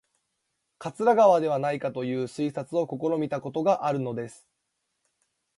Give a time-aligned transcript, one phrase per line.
[0.79, 4.47] 桂川ではないかという推察を試みたことがあるのです